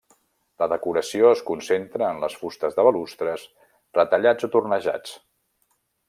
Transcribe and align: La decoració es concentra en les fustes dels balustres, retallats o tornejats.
La 0.61 0.67
decoració 0.69 1.27
es 1.33 1.43
concentra 1.49 2.07
en 2.13 2.23
les 2.25 2.37
fustes 2.41 2.77
dels 2.79 2.89
balustres, 2.89 3.43
retallats 4.01 4.49
o 4.51 4.53
tornejats. 4.57 5.13